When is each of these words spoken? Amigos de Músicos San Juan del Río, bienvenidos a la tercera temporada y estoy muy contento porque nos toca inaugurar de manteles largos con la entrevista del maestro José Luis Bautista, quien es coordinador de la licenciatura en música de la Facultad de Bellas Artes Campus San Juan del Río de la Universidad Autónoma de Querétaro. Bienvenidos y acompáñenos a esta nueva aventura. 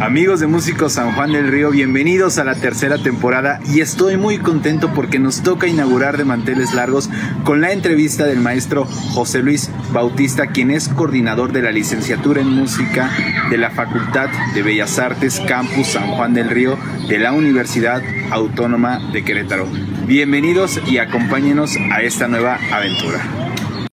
Amigos 0.00 0.40
de 0.40 0.46
Músicos 0.46 0.92
San 0.92 1.14
Juan 1.14 1.32
del 1.32 1.48
Río, 1.48 1.70
bienvenidos 1.70 2.36
a 2.36 2.44
la 2.44 2.54
tercera 2.54 2.98
temporada 2.98 3.60
y 3.72 3.80
estoy 3.80 4.18
muy 4.18 4.36
contento 4.36 4.92
porque 4.92 5.18
nos 5.18 5.42
toca 5.42 5.68
inaugurar 5.68 6.18
de 6.18 6.26
manteles 6.26 6.74
largos 6.74 7.08
con 7.44 7.62
la 7.62 7.72
entrevista 7.72 8.26
del 8.26 8.40
maestro 8.40 8.84
José 8.84 9.38
Luis 9.38 9.70
Bautista, 9.92 10.48
quien 10.48 10.70
es 10.70 10.90
coordinador 10.90 11.50
de 11.52 11.62
la 11.62 11.72
licenciatura 11.72 12.42
en 12.42 12.48
música 12.48 13.10
de 13.48 13.56
la 13.56 13.70
Facultad 13.70 14.28
de 14.54 14.62
Bellas 14.62 14.98
Artes 14.98 15.40
Campus 15.48 15.86
San 15.86 16.08
Juan 16.08 16.34
del 16.34 16.50
Río 16.50 16.76
de 17.08 17.18
la 17.18 17.32
Universidad 17.32 18.02
Autónoma 18.30 19.00
de 19.14 19.24
Querétaro. 19.24 19.66
Bienvenidos 20.06 20.78
y 20.86 20.98
acompáñenos 20.98 21.74
a 21.90 22.02
esta 22.02 22.28
nueva 22.28 22.58
aventura. 22.70 23.55